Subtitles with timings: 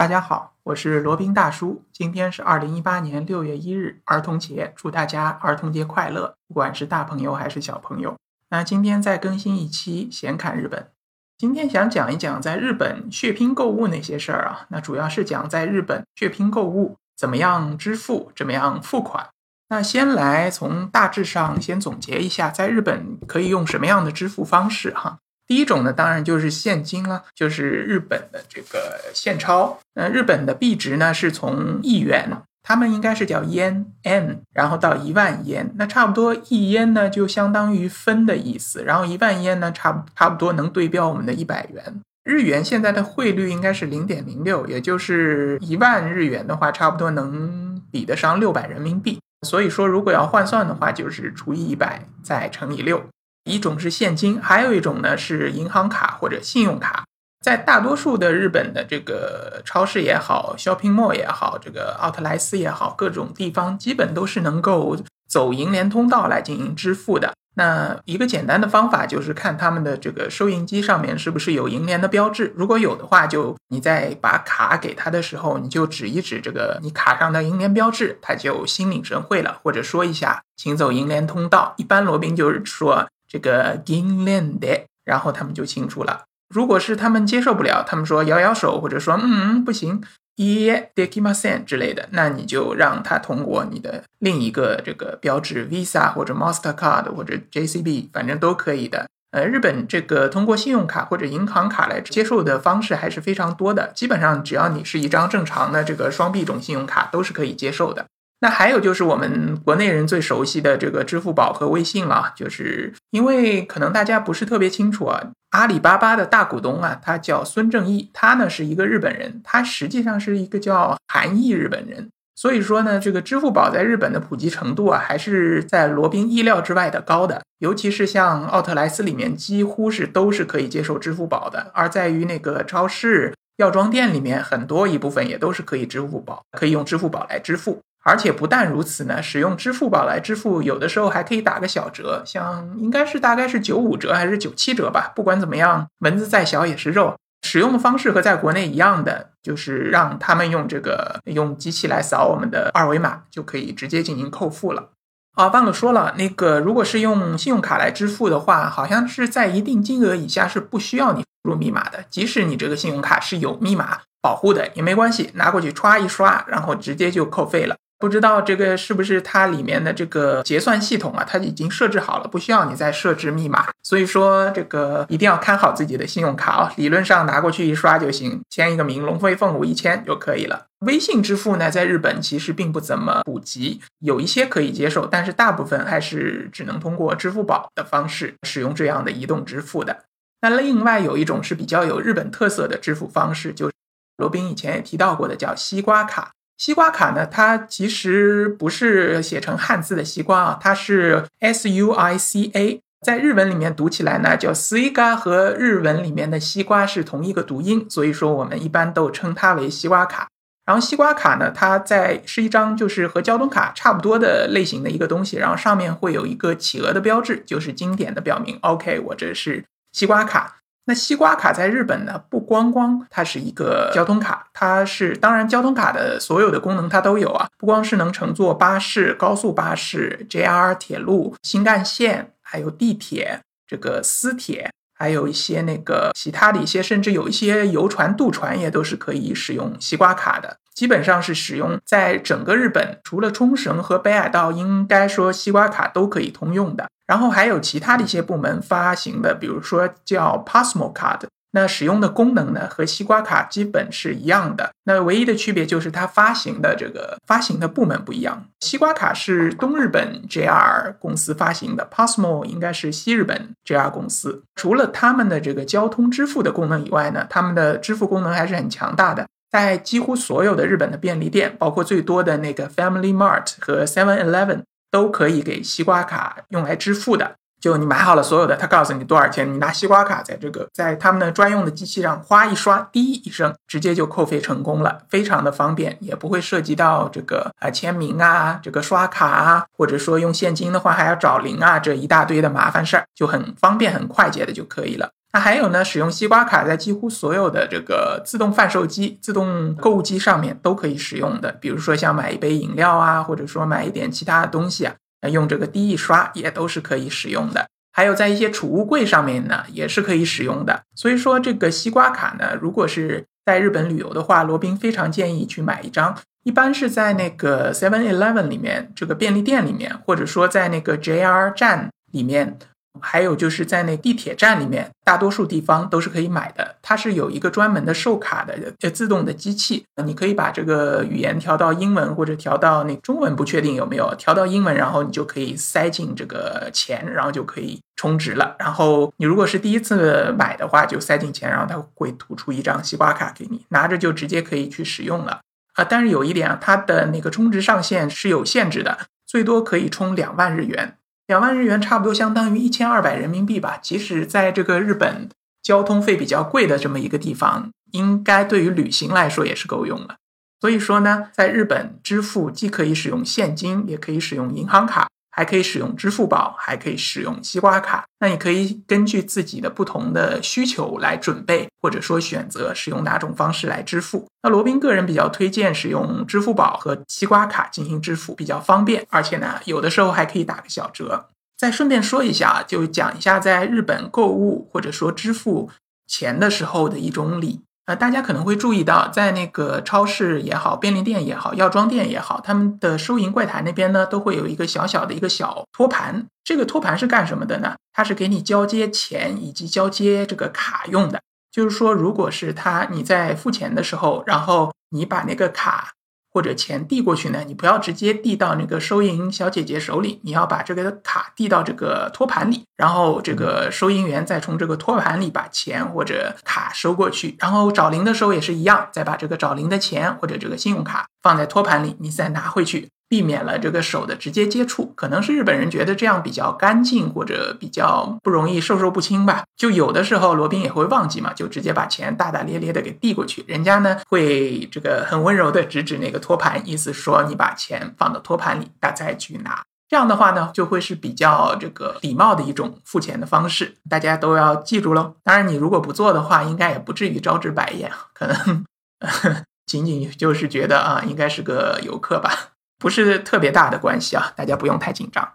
[0.00, 1.84] 大家好，我是罗宾大叔。
[1.92, 6.36] 今天是二零一八年六月一日，儿童节，祝大家儿童节快乐！
[6.48, 8.16] 不管是大朋友还是小朋友。
[8.48, 10.88] 那今天再更新一期闲侃日本。
[11.36, 14.64] 今天想讲一讲在日本血拼购物那些事儿啊。
[14.70, 19.28] 那主要是讲在日本血拼购物怎么样支付，怎么样付款。
[19.68, 25.18] 那先来从大致上先总结一下，在日本可以用什么样的支付方式哈。
[25.50, 29.80] 第一种呢，当然就是现金了，就是日本的这个现钞。
[29.94, 32.30] 那日本的币值呢，是从一元，
[32.62, 42.00] 他们应该是叫 yen n，然后到一万 yen，那差不多一 yen 呢就相当于分的意思，然后一万 yen 呢差差不多能对标我们的一百元。
[42.22, 49.18] 日元现在的汇率应该是零点零六，也就是一万日元的话，差不多能比得上六百人民币。
[49.44, 53.02] 所以说，如果要换算的话，就是除以一百再乘以六。
[53.44, 57.04] 一种是现金，还有一种呢是银行卡或者信用卡。
[57.42, 64.94] 在大多数的日本的这个超市也好，shopping mall 也好，这个奥特莱斯也好，各种地方基本都是能够
[65.26, 67.32] 走银联通道来进行支付的。
[67.54, 72.52] 那一个简单的方法就是看他们的这个收银机上面是不是有银联的标志。
[72.54, 81.72] 如果有的话，就你在把卡给他的时候，你就指一指这个你卡上的银联标志，他就心领神会了，或者说一下，请走银联通道。
[81.78, 83.08] 一般罗宾就是说。
[83.30, 86.24] 这个银联的，然后他们就清楚了。
[86.52, 90.02] 如果是他们接受不了，他们说摇摇手，或者说嗯不行，
[90.36, 99.06] 耶 d e k i m a s e n 之类的，那你就让他通过你的另一个这个标志 Visa 或者 Mastercard 或者 JCB，反正都可以的。
[99.30, 108.06] 呃，日本这个通过信用卡或者银行卡来接受的方式还是非常多的，基本上只要你是一张正常的这个双币种信用卡，都是可以接受的。
[108.40, 137.82] 那还有就是我们国内人最熟悉的这个支付宝和微信了，就是因为可能大家不是特别清楚啊，阿里巴巴的大股东啊，他叫孙正义，他呢是一个日本人，他实际上是一个叫韩裔日本人，所以说呢，这个支付宝在日本的普及程度啊，还是在罗宾意料之外的高的，尤其是像奥特莱斯里面几乎是都是可以接受支付宝的，而在于那个超市、药妆店里面，很多一部分也都是可以支付宝，可以用支付宝来支付。
[138.02, 145.12] 而且不但如此呢，使用支付宝来支付，有的时候还可以打个小折，像应该是大概是九五折还是九七折吧。
[145.14, 147.14] 不管怎么样，蚊子再小也是肉。
[147.42, 154.90] 使用的方式和在国内一样的，就是让他们用这个用机器来扫我们的二维码，就可以直接进行扣付了。
[155.34, 167.76] 啊，忘了说了，那个如果是用信用卡来支付的话，好像是在一定金额以下是不需要你输入密码的，即使你这个信用卡是有密码保护的也没关系，拿过去歘一刷，然后直接就扣费了。
[168.00, 171.22] 不知道这个是不是它里面的这个结算系统啊？
[171.22, 173.68] 它已经设置好了，不需要你再设置密码。
[173.82, 180.64] 所以说这个一定要看好自己的信用卡啊，理论上拿过去一刷就行，签一个名，龙飞凤舞一签就可以了。
[180.86, 190.04] 微信支付呢，在日本其实并不怎么普及，有一些可以接受，但是大部分还是只能通过支付宝的方式使用这样的移动支付的。
[190.40, 193.74] 那另外有一种是比较有日本特色的支付方式，就是
[194.16, 196.30] 罗宾以前也提到过的，叫西瓜卡。
[196.60, 197.24] 西瓜卡呢？
[197.24, 210.28] 它其实不是写成汉字的西瓜啊，它是 S U I C A，在日文里面读起来呢叫 Suiga，和日文里面的西瓜是同一个读音，所以说我们一般都称它为西瓜卡。
[210.66, 220.58] 然后西瓜卡呢，它在是一张就是和交通卡差不多的类型的一个东西，然后上面会有一个企鹅的标志，就是经典的表明，OK，我这是西瓜卡。
[220.90, 234.68] 那西瓜卡在日本呢，不光光它是一个交通卡，它是当然交通卡的所有的功能它都有啊，不光是能乘坐巴士、高速巴士、JR 铁路、新干线，还有地铁、这个私铁，
[234.98, 240.56] 还有一些那个其他的一些，甚至有一些游船、渡船也都是可以使用西瓜卡的。
[240.80, 246.88] 基本上是使用在整个日本，除了冲绳和北海道，应该说西瓜卡都可以通用的。
[247.06, 254.70] 然后还有其他的一些部门发行的，比如说叫 Passmo Card，那使用的功能呢和西瓜卡基本是一样的。
[254.84, 258.46] 那唯一的区别就是它发行的这个发行的部门不一样。
[258.60, 264.42] 西瓜卡是东日本 JR 公司发行的，Passmo 应该是西日本 JR 公司。
[264.54, 269.26] 除了他们的这个交通支付的功能以外呢，他们的支付功能还是很强大的。
[269.50, 277.34] 在几乎所有的日本的便利店，包括最多的那个 Family Mart 和 Seven Eleven，都可以给西瓜卡用来支付的。
[277.60, 295.10] 就你买好了所有的，他告诉你多少钱，你拿西瓜卡在这个在他们的专用的机器上哗一刷，滴一声，直接就扣费成功了，非常的方便，也不会涉及到这个啊签名啊，这个刷卡啊，或者说用现金的话还要找零啊这一大堆的麻烦事儿，就很方便很快捷的就可以了。
[295.32, 301.52] 那还有呢，使用西瓜卡在几乎所有的这个自动贩售机、自动购物机上面都可以使用的。
[301.60, 304.94] 比如说像买一杯饮料啊，或者说买一点其他的东西啊，
[305.30, 307.68] 用这个滴一刷也都是可以使用的。
[307.92, 310.82] 还有在一些储物柜上面呢，也是可以使用的。
[310.96, 316.16] 所以说这个西瓜卡呢，如果是在日本旅游的话，罗宾非常建议去买一张。
[316.42, 322.58] 一般是在那个 Seven Eleven 里面，这个便利店里面，或者说在那个 JR 站里面。
[323.00, 326.76] 还有就是在那地铁站里面，大多数地方都是可以买的。
[326.82, 338.56] 它是有一个专门的售卡的呃自动的机器，你可以把这个语言调到英文或者调到那中文，不确定有没有调到英文，然后你就可以塞进这个钱，然后就可以充值了。
[338.58, 345.40] 然后你如果是第一次买的话，就塞进钱，然后它会吐出一张西瓜卡给你，拿着就直接可以去使用了
[345.74, 345.84] 啊。
[345.84, 350.96] 但是有一点啊，它的那个充值上限是有限制的，最多可以充两万日元。
[351.30, 353.78] 两万日元差不多相当于一千二百人民币吧。
[353.80, 355.28] 即使在这个日本
[355.62, 360.16] 交通费比较贵的这么一个地方，应该对于旅行来说也是够用了。
[360.60, 365.06] 所以说呢，在日本支付既可以使用现金，也可以使用银行卡。
[365.30, 368.04] 还可以使用支付宝，还可以使用西瓜卡。
[368.18, 374.26] 那你可以根据自己的不同的需求来准备，或者说选择使用哪种方式来支付。
[374.42, 381.28] 那罗宾个人比较推荐使用支付宝和西瓜卡进行支付，比较方便，而且呢，有的时候还可以打个小折。
[381.56, 385.70] 再顺便说一下，就讲一下在日本购物或者说支付
[386.06, 387.60] 钱的时候的一种礼。
[387.90, 396.24] 呃，大家可能会注意到，在那个超市也好、便利店也好、药妆店也好，他们的收银柜台那边呢，都会有一个小小的一个小托盘。
[396.44, 397.74] 这个托盘是干什么的呢？
[397.92, 401.20] 它是给你交接钱以及交接这个卡用的。
[401.50, 405.90] 就是说，如果是他你在付钱的时候，然后你把那个卡。
[406.32, 422.88] 或者钱递过去呢，你不要直接递到那个收银小姐姐手里，你要把这个卡递到这个托盘里，然后这个收银员再从这个托盘里把钱或者卡收过去，然后找零的时候也是一样，再把这个找零的钱或者这个信用卡放在托盘里，你再拿回去。
[423.10, 429.42] 避免了这个手的直接接触，可能是日本人觉得这样比较干净，或者比较不容易授受不亲吧。
[429.56, 439.60] 就有的时候罗宾也会忘记嘛，就直接把钱大大咧咧的给递过去，人家呢会这个很温柔的指指那个托盘，意思说你把钱放到托盘里，他再去拿。
[439.88, 445.16] 这样的话呢，就会是比较这个礼貌的一种付钱的方式，大家都要记住喽。
[445.24, 448.64] 当然，你如果不做的话，应该也不至于招致白眼，可能
[449.66, 452.52] 仅仅就是觉得啊，应该是个游客吧。
[452.80, 455.34] 不是特别大的关系啊，大家不用太紧张。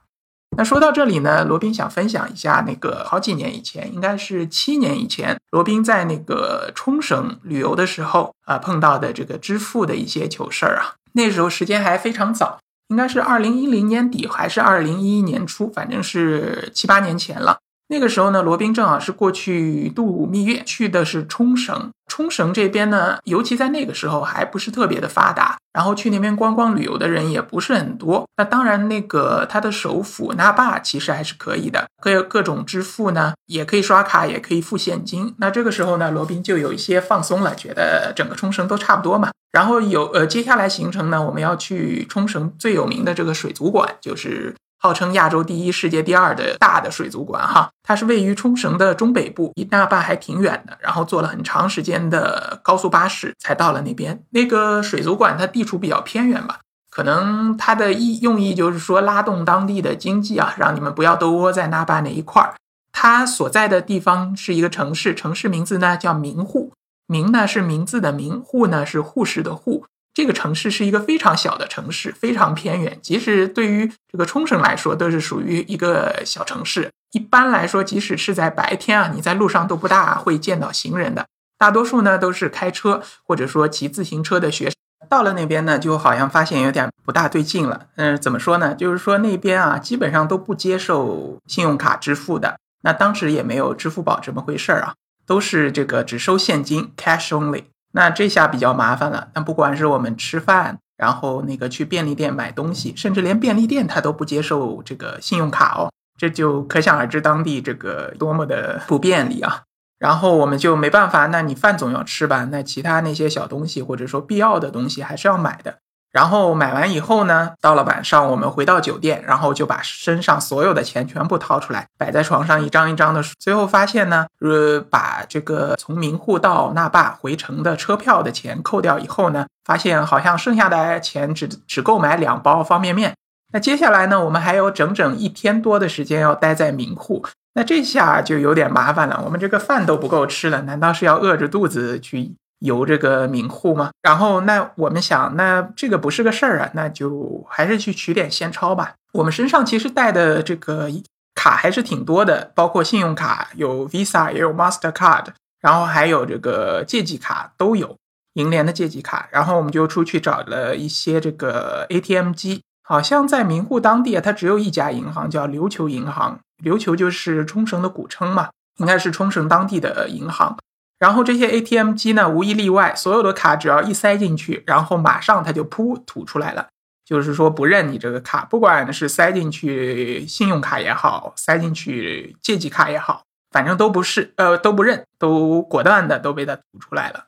[0.58, 10.96] 那说到这里呢，罗宾想分享一下那个好几年以前，应该是七年以前，罗宾在那个冲绳旅游的时候啊碰到的这个支付的一些糗事儿啊。
[11.14, 17.60] 那时候时间还非常早，应该是二零一零年底还是二零一一年初，反正是七八年前了。
[17.88, 21.92] 那个时候呢，罗宾正好是过去度蜜月，去的是冲绳。
[22.08, 28.26] 冲绳这边呢，尤其在那个时候还不是特别的发达，然后去那边观光旅游的人也不是很多。
[28.38, 35.36] 那当然，那个它的首府那霸其实还是可以的，各各种支付呢，也可以刷卡，也可以付现金。
[35.38, 39.30] 那这个时候呢，罗宾就有一些放松了，觉得整个冲绳都差不多嘛。
[39.52, 44.56] 然后有呃，接下来行程呢，我们要去冲绳最有名的这个水族馆，就是。
[44.86, 50.78] 号称亚洲第一、世界第二的大的水族馆，哈，它是位于冲绳的中北部，离那霸还挺远的。
[50.80, 54.24] 然后坐了很长时间的高速巴士才到了那边。
[54.30, 56.60] 那个水族馆它地处比较偏远吧，
[56.92, 62.54] 可能它的意用意就是说拉动当地的经济啊，让你们不要都窝在那霸那一块儿。
[62.92, 66.72] 它所在的地方是一个城市，城市名字呢叫名护，
[67.08, 69.84] 名呢是名字的名，护呢是护士的护。
[70.16, 72.98] 这个城市是一个非常小的城市，非常偏远。
[73.02, 76.90] 即使对于这个冲绳来说，都是属于一个小城市。
[77.12, 84.74] 一般来说，即使是在白天啊，你在路上都不大会见到行人的，大多数呢都是开车或者说骑自行车的学生。
[85.10, 87.88] 到了那边呢，就好像发现有点不大对劲了。
[87.98, 88.74] 嗯，怎么说呢？
[88.74, 92.56] 就是说那边啊，基本上都不接受信用卡支付的。
[92.84, 94.94] 那当时也没有支付宝这么回事儿啊，
[95.26, 97.66] 都是这个只收现金，cash only。
[97.96, 99.30] 那这下比较麻烦了。
[99.34, 109.64] 那不管是我们吃饭，然后那个去便利店买东西，甚至连便利店他都不接受这个信用卡哦，这就可想而知当地这个多么的不便利啊。
[109.98, 112.44] 然后我们就没办法，那你饭总要吃吧？
[112.52, 115.78] 那其他那些小东西或者说必要的东西还是要买的。
[116.16, 123.34] 然后买完以后呢，到了晚上，我们回到酒店，然后就把身上所有的钱全部掏出来，摆在床上一张一张的数。
[123.38, 133.14] 最后发现呢，呃，把这个从名户到那霸回程的车票的钱扣掉以后呢，发现好像剩下的钱只只够买两包方便面。
[133.52, 143.92] 那接下来呢，我们还有整整一天多的时间要待在名户，那这下就有点麻烦了，我们这个饭都不够吃了，难道是要饿着肚子去游这个名户吗？
[144.02, 148.94] 然后那我们想，那这个不是个事儿啊，那就还是去取点现钞吧。
[149.14, 150.90] 我们身上其实带的这个
[151.34, 155.28] 卡还是挺多的，包括信用卡，有 Visa 也有 Master Card，
[155.62, 157.96] 然后还有这个借记卡都有，
[158.34, 159.28] 银联的借记卡。
[159.32, 166.40] 然后我们就出去找了一些这个 ATM 机，好像在名户当地啊，它只有一家银行，叫琉球银行。
[166.64, 170.58] 琉球就是冲绳的古称嘛，应该是冲绳当地的银行。
[170.98, 176.68] 然后这些 ATM 机呢，无一例外，所有的卡只要一塞进去，然后马上它就噗吐出来了，
[177.04, 187.26] 就是说不认你这个卡，不管是塞进去信用卡也好，塞进去借记卡也好，反正都不是，呃，都不认，都果断的都被它吐出来了。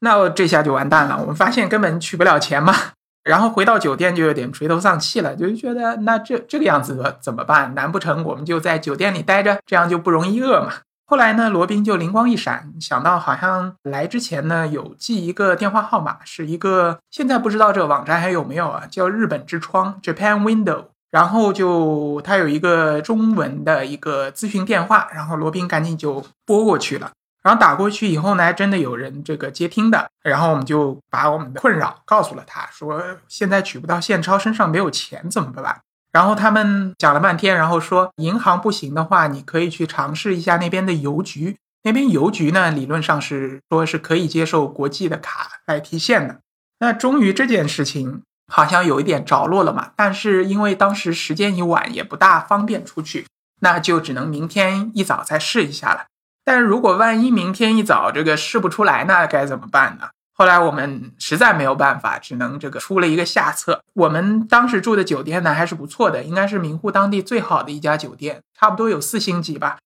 [0.00, 2.74] 那这下就完蛋了，我们发现根本取不了钱嘛。
[3.22, 7.74] 然后回到酒店就有点垂头丧气了，就觉得那这这个样子怎么办？
[7.74, 10.72] 难不成我们就在酒店里待着，这样就不容易饿嘛？
[11.10, 20.84] 后来呢，罗宾就灵光一闪，想到好像来之前呢有记一个电话号码，是一个现在不知道这个网站还有没有啊，叫日本之窗 （Japan Window）。
[21.10, 27.10] 然后就他有一个中文的一个咨询电话，然后罗宾赶紧就拨过去了。
[27.42, 35.80] 然后打过去以后呢，真的有人这个接听的，然后我们就把我们的困扰告诉了他，说现在取不到现钞，身上没有钱怎么办？
[36.12, 46.40] 然后他们讲了半天，然后说银行不行的话，你可以去尝试一下那边的邮局，那边邮局呢理论上是说是可以接受国际的卡来提现的。
[46.80, 53.26] 那终于这件事情好像有一点着落了嘛，但是因为当时时间已晚，也不大方便出去，
[53.60, 56.06] 那就只能明天一早再试一下了。
[56.44, 60.08] 但如果万一明天一早这个试不出来，那该怎么办呢？
[60.40, 63.82] 后来我们实在没有办法，只能这个出了一个下策。
[63.92, 69.76] 我们当时住的酒店呢还是不错的，应该是名户当地最好的一家酒店，差不多有四星级吧。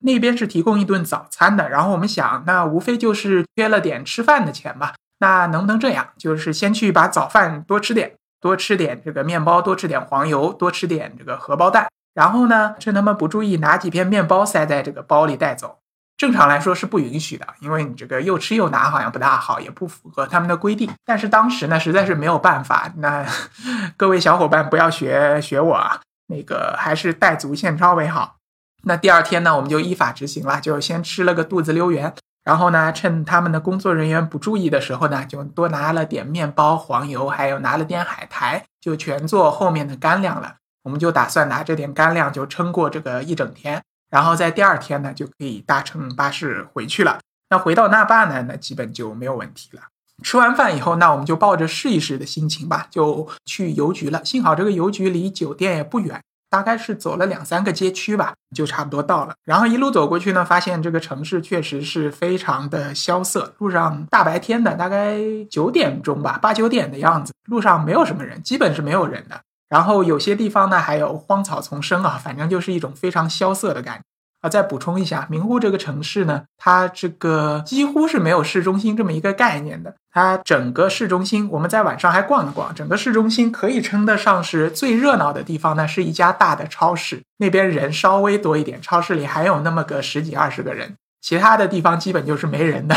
[0.00, 1.66] 那边是提供一顿早餐的。
[1.70, 4.92] 然后我们想，那无非就是缺了点吃饭的钱嘛。
[5.20, 6.08] 那能不能这样？
[6.18, 11.88] 就是先去把早饭多吃点，多吃点这个面包，多吃点黄油，多吃点这个荷包蛋。
[12.12, 15.78] 然后呢，趁他们不注意，拿几片面包塞在这个包里带走。
[16.22, 20.88] 正常来说是不允许的，因为你这个又吃又拿好像不大好，也不符合他们的规定。
[21.04, 22.92] 但是当时呢，实在是没有办法。
[22.98, 23.26] 那
[23.98, 28.36] 各位小伙伴不要学学我啊，那个还是带足现钞为好。
[28.84, 32.14] 那第二天呢，我们就依法执行了，就先吃了个肚子溜圆，
[32.44, 40.54] 然后呢，趁他们的工作人员不注意的时候呢，就多拿了点面包、黄油，还有拿了点海苔，就全做后面的干粮了。
[40.84, 43.82] 我们就打算拿这点干粮就撑过这个一整天。
[44.12, 47.18] 然后在第二天呢，就可以搭乘巴士回去了。
[47.48, 49.82] 那回到那霸呢，那基本就没有问题了。
[50.22, 54.22] 吃完饭以后，那我们就抱着试一试的心情吧，就去邮局了。
[54.24, 59.34] 幸好这个邮局离酒店也不远，大概是走了两三个街区吧，就差不多到了。
[59.44, 63.54] 然后一路走过去呢，发现这个城市确实是非常的萧瑟。
[63.58, 65.18] 路上大白天的，大概
[65.50, 69.40] 九点钟吧，八九点的样子，路上没有什么人，基本是没有人的。
[69.72, 74.02] 然后有些地方呢还有荒草丛生啊，反正就是一种非常萧瑟的感觉
[74.42, 74.50] 啊。
[74.50, 79.94] 再补充一下，名护这个城市呢，它这个几乎是没有市中心这么一个概念的。
[80.12, 92.94] 它整个市中心，我们在晚上还逛了逛，整个市中心可以称得上是最热闹的地方呢，是一家大的超市，那边人稍微多一点，超市里还有那么个十几二十个人，其他的地方基本就是没人的。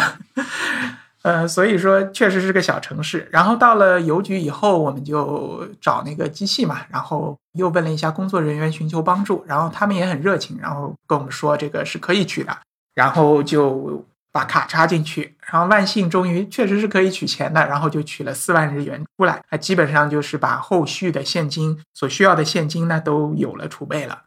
[1.26, 3.28] 呃，所以说确实是个小城市。
[3.32, 12.56] 然后到了邮局以后，我们就找那个机器嘛，然后又问了一下工作人员寻求帮助，然后他们也很热情，然后跟我们说这个是可以取的，
[12.94, 24.22] 然后就把卡插进去，然后万幸终于确实是可以取钱的，然后就取了四万日元出来，那基本上就是把后续的现金所需要的现金呢都有了储备了。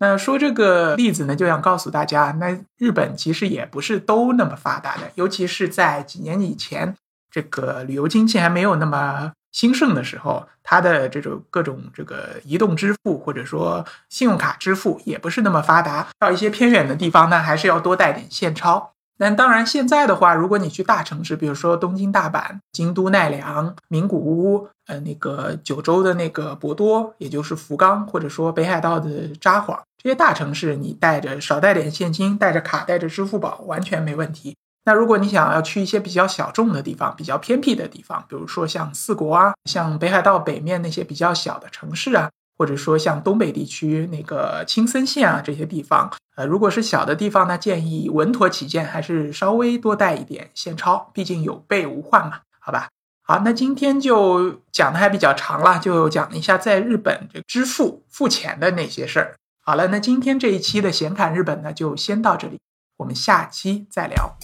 [0.00, 6.94] 那说这个例子呢，就想告诉大家，那日本其实也不是都那么发达的，尤其是在几年以前，
[7.30, 18.92] 这个旅游经济还没有那么兴盛的时候，它的这种各种这个移动支付或者说信用卡支付也不是那么发达，到一些偏远的地方呢，还是要多带点现钞。
[19.20, 34.56] 那当然，现在的话，如果你去大城市，比如说东京、大阪、京都、奈良、名古屋，呃，那个九州的那个博多，也就是福冈，或者说北海道的札幌，这些大城市，你带着少带点现金，带着卡，带着支付宝，完全没问题。
[34.84, 42.30] 那如果你想要去一些比较小众的地方，比较偏僻的地方，比如说像四国啊，像北海道北面那些比较小的城市啊。
[42.60, 52.88] 或者说像东北地区那个青森县啊这些地方，呃，如果是小的地方呢，建议稳妥起见，还是稍微多带一点现钞，毕竟有备无患嘛，好吧？
[53.22, 59.36] 好，那今天就讲的还比较长了，就讲一下在日本这支付付钱的那些事儿。
[59.68, 62.58] 好了，那今天这一期的闲侃日本呢，就先到这里，
[62.96, 64.34] 我们下期再聊。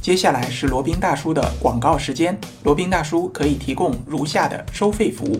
[0.00, 2.40] 接下来是罗宾大叔的广告时间。
[2.62, 5.38] 罗宾大叔可以提供如下的收费服务，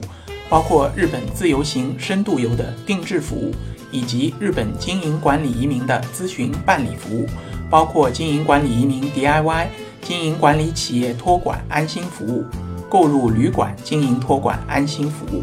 [0.50, 3.54] 包括日本自由行、深度游的定制服务，
[3.90, 7.26] 以及日本经营管理移民的咨询办理服务，
[7.70, 9.68] 包括经营管理移民 DIY、
[10.02, 12.44] 经营管理企业托管安心服务、
[12.90, 15.42] 购入旅馆经营托管安心服务，